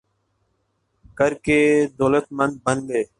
[1.17, 1.59] کر کے
[1.99, 3.03] دولتمند بن گئے